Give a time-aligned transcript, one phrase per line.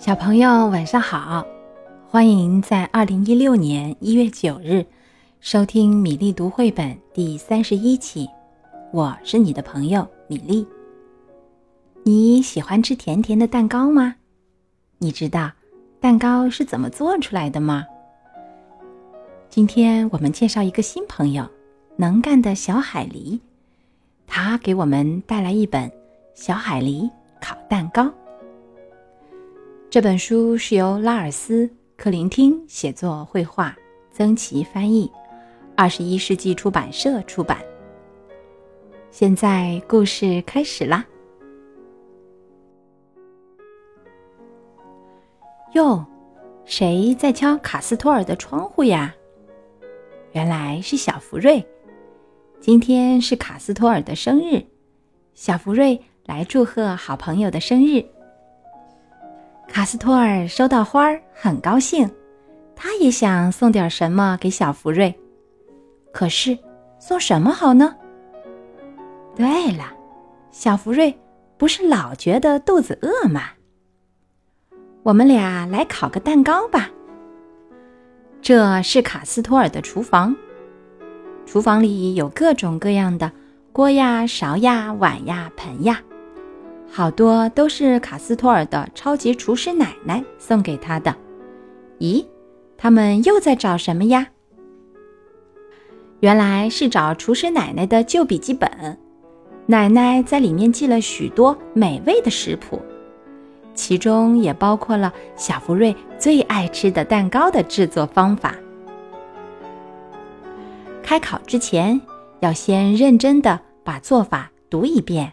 [0.00, 1.46] 小朋友晚上好，
[2.08, 4.82] 欢迎在二零一六年一月九日
[5.40, 8.26] 收听米粒读绘本第三十一期。
[8.94, 10.66] 我是你的朋友米粒。
[12.02, 14.16] 你喜欢吃甜甜的蛋糕吗？
[14.96, 15.52] 你知道
[16.00, 17.84] 蛋糕是怎么做出来的吗？
[19.50, 21.46] 今天我们介绍一个新朋友，
[21.96, 23.38] 能干的小海狸，
[24.26, 25.90] 他给我们带来一本
[26.34, 28.04] 《小海狸烤蛋糕》。
[29.90, 33.76] 这本书是由拉尔斯·克林汀写作、绘画，
[34.12, 35.10] 曾琦翻译，
[35.76, 37.58] 二十一世纪出版社出版。
[39.10, 41.04] 现在故事开始啦！
[45.72, 46.06] 哟，
[46.64, 49.12] 谁在敲卡斯托尔的窗户呀？
[50.30, 51.66] 原来是小福瑞。
[52.60, 54.64] 今天是卡斯托尔的生日，
[55.34, 58.04] 小福瑞来祝贺好朋友的生日。
[59.72, 62.10] 卡斯托尔收到花儿，很高兴，
[62.74, 65.14] 他也想送点什么给小福瑞。
[66.12, 66.58] 可是，
[66.98, 67.94] 送什么好呢？
[69.36, 69.92] 对了，
[70.50, 71.16] 小福瑞
[71.56, 73.42] 不是老觉得肚子饿吗？
[75.04, 76.90] 我们俩来烤个蛋糕吧。
[78.42, 80.34] 这是卡斯托尔的厨房，
[81.46, 83.30] 厨房里有各种各样的
[83.70, 86.02] 锅呀、勺呀、碗呀、盆呀。
[86.92, 91.14] 好多都是卡斯托尔的超级厨师奶奶送给他的。
[92.00, 92.26] 咦，
[92.76, 94.26] 他们又在找什么呀？
[96.18, 98.98] 原来是找厨师奶奶的旧笔记本。
[99.66, 102.80] 奶奶在里面记了许多美味的食谱，
[103.72, 108.56] 其中也包括了小福瑞最爱吃的蛋糕的制作方法。
[111.02, 112.00] 开烤之前，
[112.40, 115.32] 要先认真的把做法读一遍。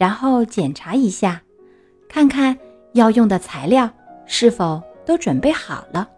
[0.00, 1.42] 然后检查一下，
[2.08, 2.56] 看看
[2.94, 3.90] 要用的材料
[4.24, 6.08] 是否都准备好了。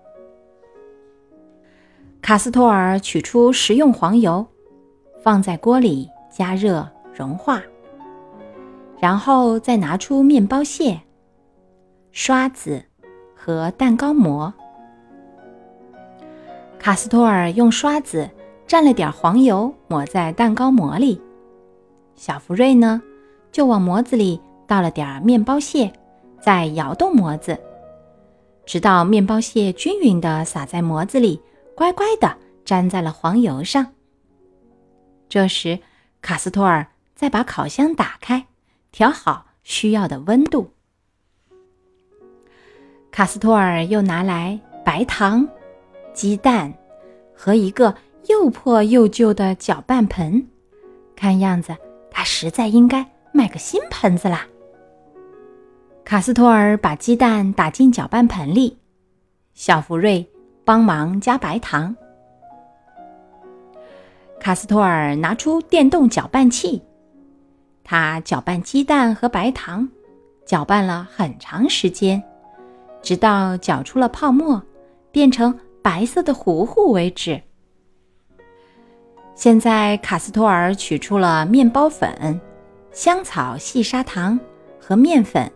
[2.21, 4.47] 卡斯托尔取出食用黄油，
[5.21, 7.61] 放在锅里加热融化，
[9.01, 11.01] 然后再拿出面包屑、
[12.13, 12.81] 刷子
[13.35, 14.55] 和蛋糕模。
[16.79, 18.31] 卡斯托尔用刷子
[18.69, 21.21] 蘸了点黄油，抹在蛋糕模里。
[22.15, 23.03] 小福瑞呢？
[23.53, 25.93] 就往模子里倒了点面包屑，
[26.41, 27.57] 再摇动模子，
[28.65, 31.41] 直到面包屑均匀地撒在模子里，
[31.77, 33.87] 乖乖地粘在了黄油上。
[35.29, 35.79] 这时，
[36.23, 38.47] 卡斯托尔再把烤箱打开，
[38.91, 40.73] 调好需要的温度。
[43.11, 45.47] 卡斯托尔又拿来白糖、
[46.15, 46.73] 鸡蛋
[47.35, 47.95] 和一个
[48.29, 50.49] 又破又旧的搅拌盆，
[51.15, 51.77] 看样子
[52.11, 53.07] 他实在应该。
[53.35, 54.47] 买个新盆子啦！
[56.05, 58.79] 卡斯托尔把鸡蛋打进搅拌盆里，
[59.55, 60.31] 小福瑞
[60.65, 61.97] 帮忙加白糖。
[64.39, 66.83] 卡斯托尔拿出电动搅拌器，
[67.83, 69.89] 他搅拌鸡蛋和白糖，
[70.45, 72.23] 搅拌了很长时间，
[73.01, 74.63] 直到搅出了泡沫，
[75.11, 77.41] 变成白色的糊糊为止。
[79.35, 82.39] 现在，卡斯托尔取出了面包粉。
[82.93, 84.39] 香草、细砂糖
[84.79, 85.51] 和面粉，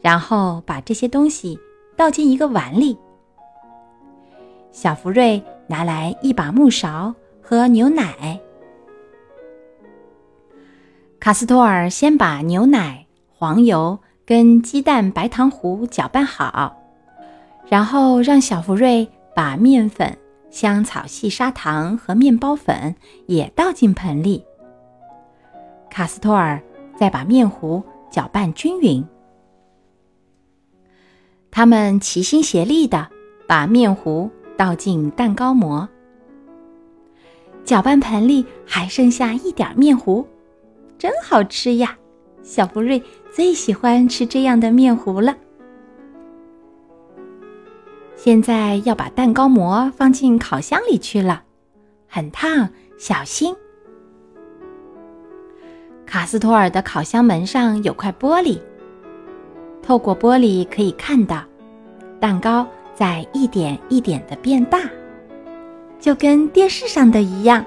[0.00, 1.58] 然后把这些东西
[1.96, 2.98] 倒进一个碗里。
[4.72, 8.38] 小福瑞拿来一把木勺和牛奶。
[11.20, 16.76] 卡斯托尔先把牛奶、黄油跟鸡蛋白糖糊搅拌好，
[17.68, 20.18] 然后让小福瑞把面粉、
[20.50, 22.94] 香草、细砂糖和面包粉
[23.26, 24.44] 也倒进盆里。
[25.90, 26.60] 卡斯托尔
[26.96, 29.04] 再把面糊搅拌均匀，
[31.50, 33.08] 他们齐心协力的
[33.46, 35.88] 把面糊倒进蛋糕模。
[37.64, 40.26] 搅拌盆里还剩下一点面糊，
[40.98, 41.98] 真好吃呀！
[42.42, 43.02] 小福瑞
[43.34, 45.36] 最喜欢吃这样的面糊了。
[48.14, 51.42] 现在要把蛋糕模放进烤箱里去了，
[52.06, 53.54] 很烫，小心。
[56.16, 58.58] 卡斯托尔的烤箱门上有块玻璃，
[59.82, 61.44] 透过玻璃可以看到，
[62.18, 64.80] 蛋糕在一点一点的变大，
[66.00, 67.62] 就跟电视上的一样。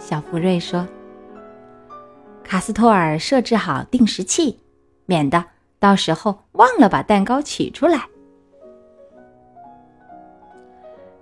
[0.00, 0.84] 小福瑞说
[2.42, 4.58] ：“卡斯托尔设置好定时器，
[5.06, 5.44] 免得
[5.78, 8.08] 到时候忘了把蛋糕取出来。”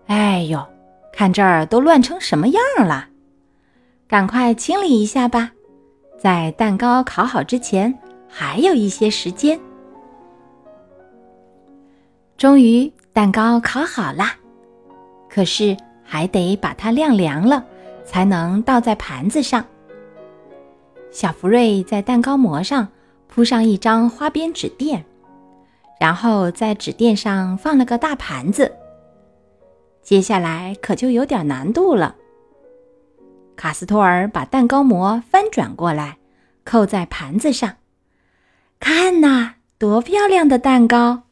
[0.09, 0.67] 哎呦，
[1.13, 3.09] 看这儿都乱成什么样了，
[4.09, 5.53] 赶快清理一下吧。
[6.21, 9.59] 在蛋糕烤好之前，还有一些时间。
[12.37, 14.35] 终于蛋糕烤好啦，
[15.31, 15.75] 可是
[16.05, 17.65] 还得把它晾凉了，
[18.05, 19.65] 才能倒在盘子上。
[21.11, 22.87] 小福瑞在蛋糕模上
[23.27, 25.03] 铺上一张花边纸垫，
[25.99, 28.71] 然后在纸垫上放了个大盘子。
[30.03, 32.15] 接下来可就有点难度了。
[33.61, 36.17] 卡斯托尔把蛋糕模翻转过来，
[36.65, 37.77] 扣在盘子上。
[38.79, 41.25] 看呐，多漂亮的蛋糕！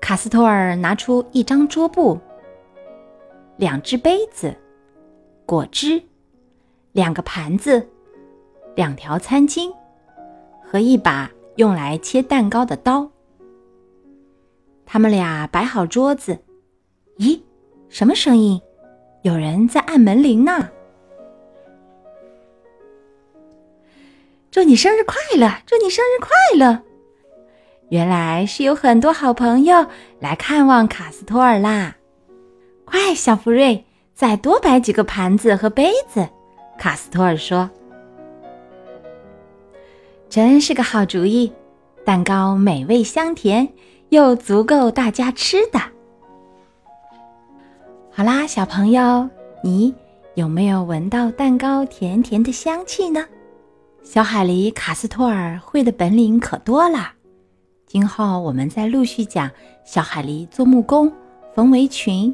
[0.00, 2.18] 卡斯托尔拿出一张桌布、
[3.58, 4.56] 两只杯子、
[5.44, 6.02] 果汁、
[6.92, 7.86] 两个盘子、
[8.74, 9.70] 两条餐巾
[10.62, 13.10] 和一把用来切蛋糕的刀。
[14.86, 16.42] 他们俩摆好桌子。
[17.18, 17.38] 咦，
[17.90, 18.58] 什么声音？
[19.24, 20.68] 有人在按门铃呢！
[24.50, 25.50] 祝你生日快乐！
[25.64, 26.28] 祝你生日快
[26.58, 26.82] 乐！
[27.88, 29.86] 原来是有很多好朋友
[30.20, 31.96] 来看望卡斯托尔啦！
[32.84, 36.28] 快，小福瑞，再多摆几个盘子和杯子。
[36.76, 37.70] 卡斯托尔说
[40.28, 41.50] ：“真是个好主意，
[42.04, 43.66] 蛋糕美味香甜，
[44.10, 45.80] 又足够大家吃的。”
[48.16, 49.28] 好啦，小朋友，
[49.60, 49.92] 你
[50.34, 53.26] 有没有闻到蛋糕甜甜的香气呢？
[54.04, 57.10] 小海狸卡斯托尔会的本领可多了。
[57.88, 59.50] 今后我们再陆续讲
[59.84, 61.12] 小海狸做木工、
[61.56, 62.32] 缝围裙、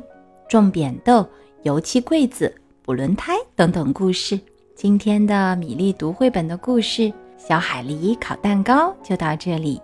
[0.51, 1.27] 种扁豆、
[1.63, 4.39] 油漆柜子、补轮胎等等故事。
[4.75, 7.05] 今天的米粒读绘本的故事
[7.39, 9.81] 《小海狸烤蛋糕》就到这里，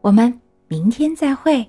[0.00, 1.64] 我们明天再会。